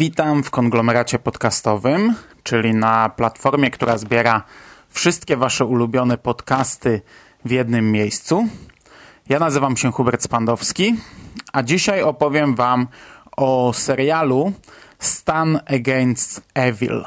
[0.00, 4.42] Witam w konglomeracie podcastowym, czyli na platformie, która zbiera
[4.90, 7.02] wszystkie Wasze ulubione podcasty
[7.44, 8.46] w jednym miejscu.
[9.28, 10.94] Ja nazywam się Hubert Spandowski,
[11.52, 12.88] a dzisiaj opowiem Wam
[13.36, 14.52] o serialu
[14.98, 17.04] Stan Against Evil.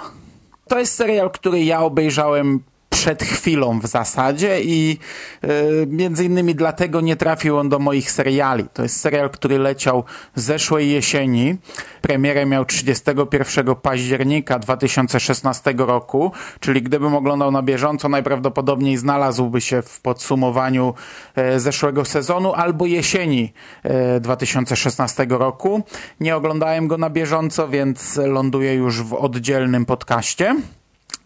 [0.67, 4.99] To jest serial, który ja obejrzałem przed chwilą w zasadzie i
[5.43, 5.47] y,
[5.87, 8.65] między innymi dlatego nie trafił on do moich seriali.
[8.73, 10.03] To jest serial, który leciał
[10.35, 11.57] zeszłej jesieni.
[12.01, 20.01] Premierę miał 31 października 2016 roku, czyli gdybym oglądał na bieżąco, najprawdopodobniej znalazłby się w
[20.01, 20.93] podsumowaniu
[21.35, 25.83] e, zeszłego sezonu albo jesieni e, 2016 roku.
[26.19, 30.55] Nie oglądałem go na bieżąco, więc ląduje już w oddzielnym podcaście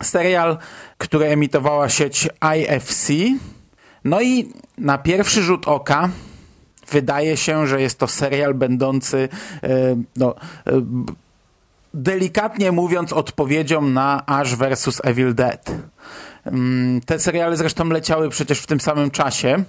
[0.04, 0.58] serial,
[0.98, 3.14] który emitowała sieć IFC.
[4.04, 6.10] No i na pierwszy rzut oka
[6.92, 9.30] wydaje się, że jest to serial będący,
[9.64, 9.70] e,
[10.16, 10.36] no,
[10.68, 10.72] e,
[11.94, 15.02] delikatnie mówiąc, odpowiedzią na Ash vs.
[15.04, 15.72] Evil Dead.
[16.46, 19.64] Mm, te seriale zresztą leciały przecież w tym samym czasie.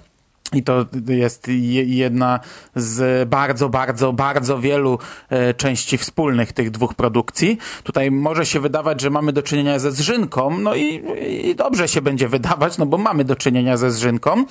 [0.53, 1.47] I to jest
[1.85, 2.39] jedna
[2.75, 7.57] z bardzo, bardzo, bardzo wielu e, części wspólnych tych dwóch produkcji.
[7.83, 11.03] Tutaj może się wydawać, że mamy do czynienia ze zrzynką, no i,
[11.49, 14.45] i dobrze się będzie wydawać, no bo mamy do czynienia ze zrzynką,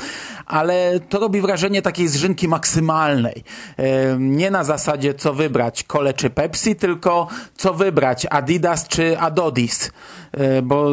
[0.46, 3.44] ale to robi wrażenie takiej zrzynki maksymalnej.
[3.76, 9.90] E, nie na zasadzie co wybrać, kole czy Pepsi, tylko co wybrać, Adidas czy Adodis.
[10.32, 10.90] E, bo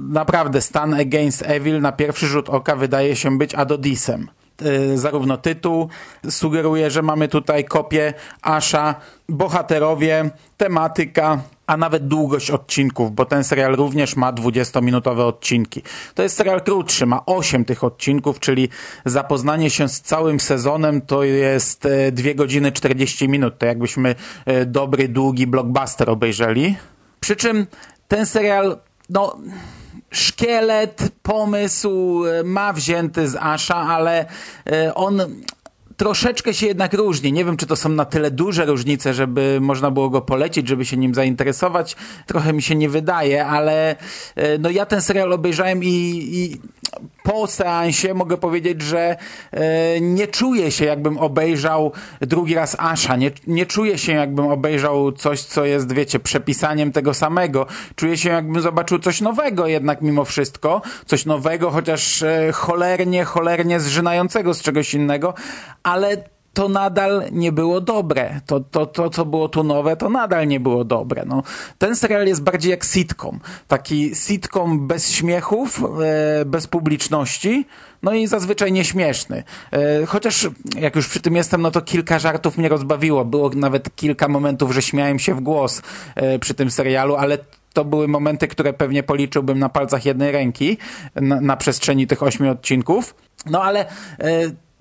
[0.00, 4.28] naprawdę Stan Against Evil na pierwszy rzut oka wydaje się być Adodisem
[4.94, 5.88] zarówno tytuł
[6.30, 8.94] sugeruje, że mamy tutaj kopię Asha,
[9.28, 15.82] bohaterowie, tematyka, a nawet długość odcinków, bo ten serial również ma 20-minutowe odcinki.
[16.14, 18.68] To jest serial krótszy, ma 8 tych odcinków, czyli
[19.04, 23.58] zapoznanie się z całym sezonem to jest 2 godziny 40 minut.
[23.58, 24.14] To jakbyśmy
[24.66, 26.76] dobry, długi blockbuster obejrzeli.
[27.20, 27.66] Przy czym
[28.08, 28.78] ten serial,
[29.10, 29.36] no
[30.10, 34.26] szkielet, pomysł ma wzięty z Asha, ale
[34.94, 35.20] on
[35.96, 37.32] troszeczkę się jednak różni.
[37.32, 40.84] Nie wiem, czy to są na tyle duże różnice, żeby można było go polecić, żeby
[40.84, 41.96] się nim zainteresować.
[42.26, 43.96] Trochę mi się nie wydaje, ale
[44.58, 45.88] no ja ten serial obejrzałem i,
[46.32, 46.60] i
[47.26, 49.16] po seansie mogę powiedzieć, że
[49.52, 55.12] e, nie czuję się jakbym obejrzał drugi raz Asha, nie, nie czuję się jakbym obejrzał
[55.12, 57.66] coś, co jest, wiecie, przepisaniem tego samego.
[57.96, 63.80] Czuję się jakbym zobaczył coś nowego jednak mimo wszystko, coś nowego, chociaż e, cholernie, cholernie
[63.80, 65.34] zżynającego z czegoś innego,
[65.82, 68.40] ale to nadal nie było dobre.
[68.46, 71.24] To, to, to, co było tu nowe, to nadal nie było dobre.
[71.26, 71.42] No,
[71.78, 73.40] ten serial jest bardziej jak sitcom.
[73.68, 75.82] Taki sitcom bez śmiechów,
[76.40, 77.66] e, bez publiczności,
[78.02, 79.44] no i zazwyczaj nieśmieszny.
[79.72, 83.24] E, chociaż jak już przy tym jestem, no to kilka żartów mnie rozbawiło.
[83.24, 85.82] Było nawet kilka momentów, że śmiałem się w głos
[86.14, 87.38] e, przy tym serialu, ale
[87.72, 90.78] to były momenty, które pewnie policzyłbym na palcach jednej ręki
[91.14, 93.14] na, na przestrzeni tych ośmiu odcinków.
[93.46, 93.86] No ale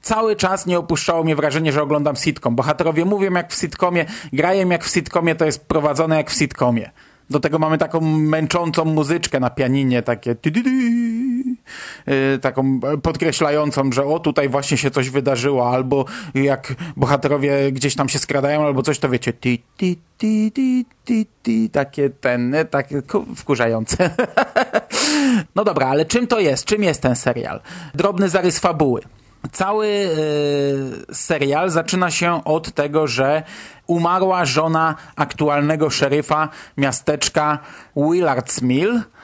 [0.06, 2.56] cały czas nie opuszczało mnie wrażenie, że oglądam sitcom.
[2.56, 6.92] Bohaterowie mówią jak w sitcomie, grają jak w sitcomie, to jest prowadzone jak w sitcomie.
[7.30, 10.36] Do tego mamy taką męczącą muzyczkę na pianinie, takie
[12.08, 16.06] yy, taką podkreślającą, że o tutaj właśnie się coś wydarzyło, albo
[16.36, 19.34] jak bohaterowie gdzieś tam się skradają, albo coś, to wiecie,
[21.72, 23.02] takie ten, takie
[23.36, 24.10] wkurzające.
[25.56, 26.66] no dobra, ale czym to jest?
[26.66, 27.62] Czym jest ten serial?
[27.96, 29.02] Drobny zarys fabuły.
[29.52, 33.44] Cały y, serial zaczyna się od tego, że
[33.88, 37.60] umarła żona aktualnego szeryfa miasteczka
[37.96, 39.15] Willards Mill, E,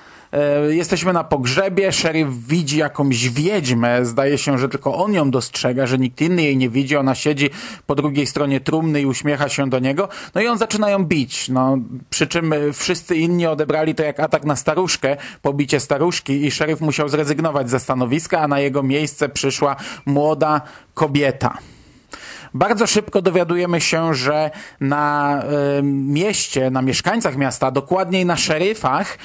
[0.70, 5.98] jesteśmy na pogrzebie, szeryf widzi jakąś wiedźmę, zdaje się, że tylko on ją dostrzega, że
[5.98, 7.50] nikt inny jej nie widzi, ona siedzi
[7.86, 11.50] po drugiej stronie trumny i uśmiecha się do niego, no i on zaczyna ją bić,
[11.50, 11.78] no,
[12.10, 17.10] przy czym wszyscy inni odebrali to jak atak na staruszkę, pobicie staruszki i szeryf musiał
[17.10, 19.76] zrezygnować ze stanowiska, a na jego miejsce przyszła
[20.06, 20.62] młoda
[20.94, 21.58] kobieta.
[22.54, 25.40] Bardzo szybko dowiadujemy się, że na
[25.80, 29.18] y, mieście, na mieszkańcach miasta, dokładniej na szeryfach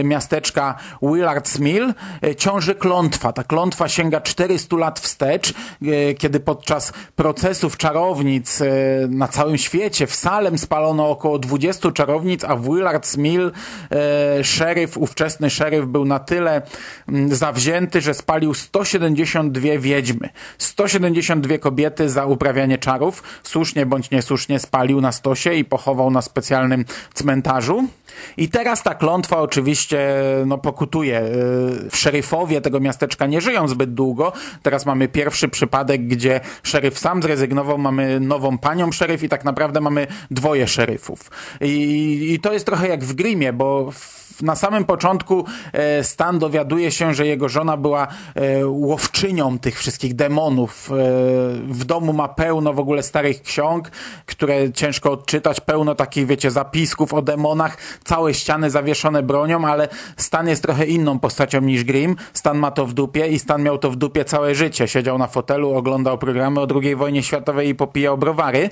[0.00, 1.94] y, miasteczka Willards Mill
[2.24, 3.32] y, ciąży klątwa.
[3.32, 5.54] Ta klątwa sięga 400 lat wstecz,
[6.18, 8.62] kiedy podczas procesów czarownic
[9.08, 13.52] na całym świecie w Salem spalono około 20 czarownic, a w Willards Mill
[14.42, 16.62] szeryf, ówczesny szeryf był na tyle
[17.28, 20.28] zawzięty, że spalił 172 wiedźmy.
[20.58, 26.84] 172 kobiety za uprawianie czarów, słusznie bądź niesłusznie spalił na stosie i pochował na specjalnym
[27.14, 27.84] cmentarzu.
[28.36, 30.14] I teraz ta klątwa oczywiście
[30.46, 31.20] no, pokutuje.
[31.20, 34.32] Y, szeryfowie tego miasteczka nie żyją zbyt długo.
[34.62, 39.80] Teraz mamy pierwszy przypadek, gdzie szeryf sam zrezygnował, mamy nową panią szeryf i tak naprawdę
[39.80, 41.30] mamy dwoje szeryfów.
[41.60, 43.92] I, i to jest trochę jak w Grimie, bo
[44.42, 50.14] na samym początku e, Stan dowiaduje się, że jego żona była e, łowczynią tych wszystkich
[50.14, 50.90] demonów.
[50.90, 50.94] E,
[51.62, 53.90] w domu ma pełno w ogóle starych ksiąg,
[54.26, 60.48] które ciężko odczytać, pełno takich, wiecie, zapisków o demonach, całe ściany zawieszone bronią, ale Stan
[60.48, 62.16] jest trochę inną postacią niż Grimm.
[62.32, 64.88] Stan ma to w dupie i Stan miał to w dupie całe życie.
[64.88, 68.70] Siedział na fotelu, oglądał programy o II wojnie światowej i popijał browary.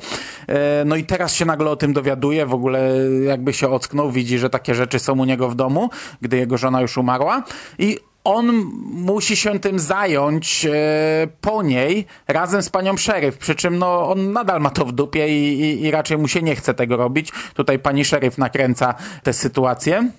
[0.84, 2.90] No i teraz się nagle o tym dowiaduje, w ogóle
[3.24, 5.90] jakby się ocknął, widzi, że takie rzeczy są u niego w domu,
[6.20, 7.42] gdy jego żona już umarła
[7.78, 8.46] i on
[8.92, 14.32] musi się tym zająć e, po niej razem z panią szeryf, przy czym no, on
[14.32, 17.32] nadal ma to w dupie i, i, i raczej mu się nie chce tego robić.
[17.54, 20.10] Tutaj pani szeryf nakręca tę sytuację.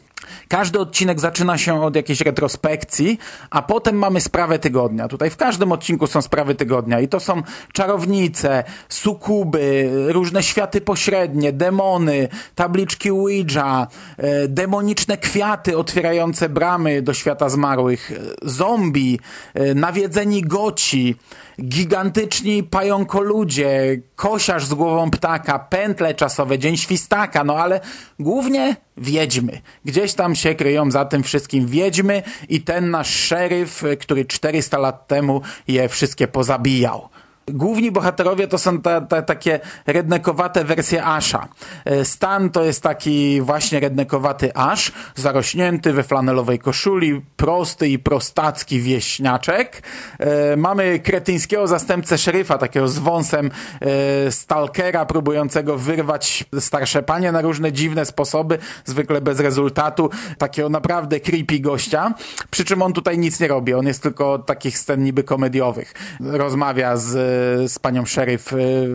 [0.48, 3.20] Każdy odcinek zaczyna się od jakiejś retrospekcji,
[3.50, 5.08] a potem mamy sprawę tygodnia.
[5.08, 7.44] Tutaj w każdym odcinku są sprawy tygodnia i to są
[7.74, 13.88] czarownice, sukuby, różne światy pośrednie, demony, tabliczki Ouija,
[14.18, 19.20] e, demoniczne kwiaty otwierające bramy do świata zmarłych, e, zombie,
[19.54, 21.16] e, nawiedzeni goci,
[21.62, 27.80] gigantyczni pająkoludzie, kosiarz z głową ptaka, pętle czasowe, dzień świstaka, no ale
[28.20, 29.62] głównie wiedźmy.
[29.86, 35.08] Gdzieś tam się kryją za tym wszystkim wiedźmy i ten nasz szeryf, który 400 lat
[35.08, 37.10] temu je wszystkie pozabijał.
[37.52, 41.48] Główni bohaterowie to są ta, ta, takie rednekowate wersje Asha.
[41.86, 48.82] E, Stan to jest taki właśnie rednekowaty Ash, zarośnięty we flanelowej koszuli, prosty i prostacki
[48.82, 49.84] wieśniaczek.
[50.20, 53.52] E, mamy kretyńskiego zastępcę szeryfa, takiego z wąsem
[53.82, 60.10] e, stalkera, próbującego wyrwać starsze panie na różne dziwne sposoby, zwykle bez rezultatu.
[60.38, 62.14] Takiego naprawdę creepy gościa.
[62.52, 65.94] Przy czym on tutaj nic nie robi, on jest tylko takich scen niby komediowych.
[66.20, 67.37] Rozmawia z
[67.68, 68.90] z panią szeryf y,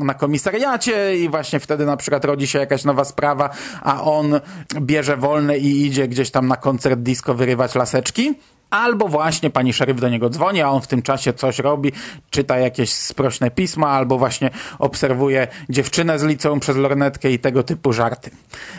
[0.00, 3.50] na komisariacie i właśnie wtedy na przykład rodzi się jakaś nowa sprawa,
[3.82, 4.40] a on
[4.80, 8.34] bierze wolne i idzie gdzieś tam na koncert disco wyrywać laseczki.
[8.70, 11.92] Albo właśnie pani szeryf do niego dzwoni, a on w tym czasie coś robi,
[12.30, 17.92] czyta jakieś sprośne pisma, albo właśnie obserwuje dziewczynę z liceum przez lornetkę i tego typu
[17.92, 18.30] żarty.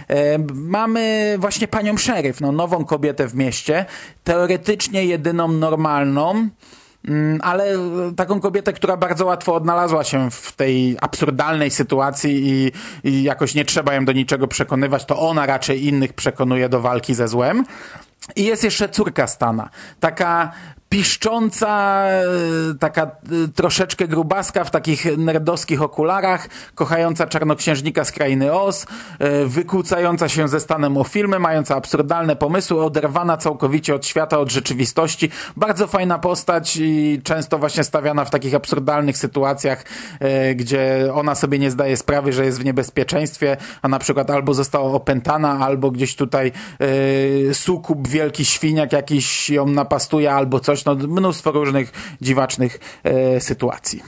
[0.08, 3.86] E, mamy właśnie panią szeryf, no, nową kobietę w mieście,
[4.24, 6.50] teoretycznie jedyną normalną,
[7.42, 7.78] ale
[8.16, 12.72] taką kobietę, która bardzo łatwo odnalazła się w tej absurdalnej sytuacji i,
[13.10, 17.14] i jakoś nie trzeba ją do niczego przekonywać, to ona raczej innych przekonuje do walki
[17.14, 17.66] ze złem.
[18.36, 19.70] I jest jeszcze córka Stana.
[20.00, 20.52] Taka
[20.90, 22.24] piszcząca, e,
[22.80, 23.10] taka e,
[23.56, 28.86] troszeczkę grubaska w takich nerdowskich okularach, kochająca czarnoksiężnika z krainy Oz,
[29.20, 34.52] e, wykłócająca się ze stanem o filmy, mająca absurdalne pomysły, oderwana całkowicie od świata, od
[34.52, 35.30] rzeczywistości.
[35.58, 39.84] Bardzo fajna postać i często właśnie stawiana w takich absurdalnych sytuacjach,
[40.56, 44.92] gdzie ona sobie nie zdaje sprawy, że jest w niebezpieczeństwie, a na przykład albo została
[44.92, 46.52] opętana, albo gdzieś tutaj
[47.54, 54.02] sukub, wielki świniak jakiś ją napastuje, albo coś no, mnóstwo różnych dziwacznych e, sytuacji.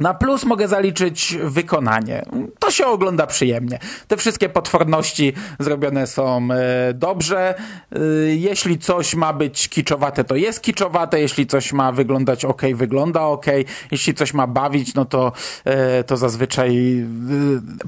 [0.00, 2.22] Na plus mogę zaliczyć wykonanie.
[2.58, 3.78] To się ogląda przyjemnie.
[4.08, 7.54] Te wszystkie potworności zrobione są e, dobrze.
[7.92, 11.20] E, jeśli coś ma być kiczowate, to jest kiczowate.
[11.20, 13.46] Jeśli coś ma wyglądać ok, wygląda ok.
[13.90, 15.32] Jeśli coś ma bawić, no to,
[15.64, 17.06] e, to zazwyczaj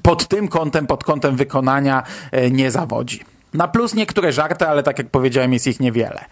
[0.03, 2.03] pod tym kątem, pod kątem wykonania
[2.51, 3.21] nie zawodzi.
[3.55, 6.25] Na plus niektóre żarty, ale tak jak powiedziałem, jest ich niewiele.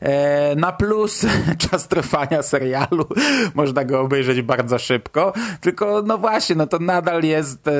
[0.00, 1.26] E, na plus
[1.70, 3.06] czas trwania serialu,
[3.54, 7.72] można go obejrzeć bardzo szybko, tylko no właśnie, no to nadal jest e,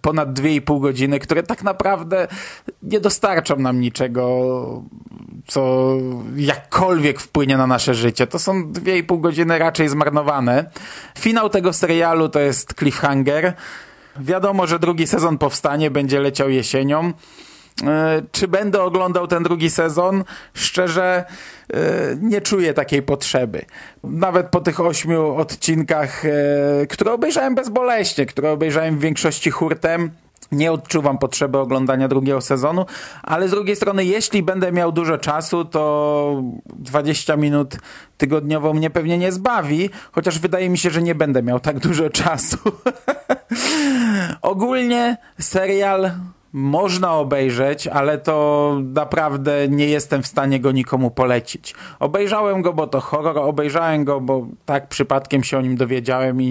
[0.00, 2.28] ponad 2,5 godziny, które tak naprawdę
[2.82, 4.82] nie dostarczą nam niczego,
[5.46, 5.96] co
[6.36, 8.26] jakkolwiek wpłynie na nasze życie.
[8.26, 10.70] To są 2,5 godziny raczej zmarnowane.
[11.18, 13.54] Finał tego serialu to jest cliffhanger.
[14.20, 17.12] Wiadomo, że drugi sezon powstanie, będzie leciał jesienią.
[17.86, 20.24] E, Czy będę oglądał ten drugi sezon?
[20.54, 21.24] Szczerze,
[21.72, 21.76] e,
[22.20, 23.64] nie czuję takiej potrzeby.
[24.04, 30.10] Nawet po tych ośmiu odcinkach, e, które obejrzałem bezboleśnie, które obejrzałem w większości hurtem,
[30.52, 32.86] nie odczuwam potrzeby oglądania drugiego sezonu,
[33.22, 37.76] ale z drugiej strony, jeśli będę miał dużo czasu, to 20 minut
[38.18, 42.10] tygodniowo mnie pewnie nie zbawi, chociaż wydaje mi się, że nie będę miał tak dużo
[42.10, 42.56] czasu.
[44.42, 46.10] Ogólnie serial
[46.52, 51.74] można obejrzeć, ale to naprawdę nie jestem w stanie go nikomu polecić.
[52.00, 56.46] Obejrzałem go, bo to horror, obejrzałem go, bo tak przypadkiem się o nim dowiedziałem i,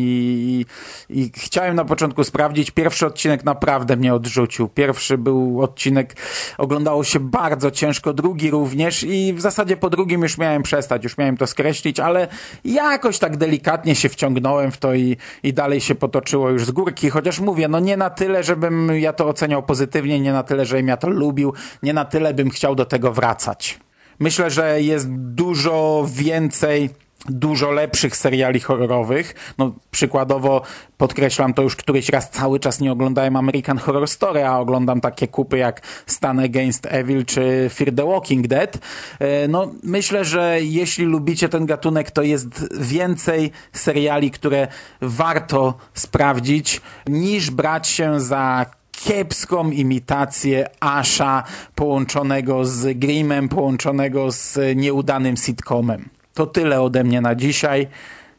[1.09, 2.71] i, i chciałem na początku sprawdzić.
[2.71, 4.67] Pierwszy odcinek naprawdę mnie odrzucił.
[4.67, 6.15] Pierwszy był odcinek,
[6.57, 11.17] oglądało się bardzo ciężko, drugi również i w zasadzie po drugim już miałem przestać, już
[11.17, 12.27] miałem to skreślić, ale
[12.65, 17.09] jakoś tak delikatnie się wciągnąłem w to i, i dalej się potoczyło już z górki,
[17.09, 20.87] chociaż mówię, no nie na tyle, żebym ja to oceniał pozytywnie, nie na tyle, żebym
[20.87, 21.53] ja to lubił,
[21.83, 23.79] nie na tyle bym chciał do tego wracać.
[24.19, 26.89] Myślę, że jest dużo więcej
[27.25, 29.53] dużo lepszych seriali horrorowych.
[29.57, 30.61] No, przykładowo
[30.97, 35.27] podkreślam to już któryś raz, cały czas nie oglądałem American Horror Story, a oglądam takie
[35.27, 38.77] kupy jak Stan Against Evil czy Fear the Walking Dead.
[39.19, 44.67] E, No, myślę, że jeśli lubicie ten gatunek, to jest więcej seriali, które
[45.01, 48.65] warto sprawdzić, niż brać się za
[48.99, 51.43] kiepską imitację Asha
[51.75, 56.09] połączonego z Grimmem, połączonego z nieudanym sitcomem.
[56.33, 57.87] To tyle ode mnie na dzisiaj.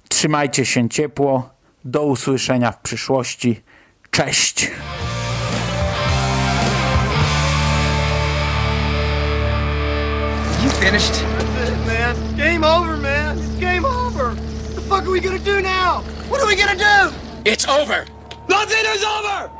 [0.08, 1.50] Trzymajcie się ciepło.
[1.84, 3.60] Do usłyszenia w przyszłości.
[4.10, 4.70] Cześć!
[10.64, 11.24] You finished?
[11.38, 12.36] That's it, man.
[12.36, 13.38] Game over, man.
[13.38, 14.34] It's game over.
[14.34, 16.02] What the fuck are we gonna do now?
[16.28, 17.14] What are we gonna do?
[17.44, 18.04] It's over.
[18.48, 19.59] Nothing is over!